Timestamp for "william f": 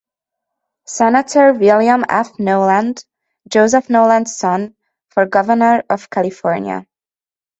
1.53-2.39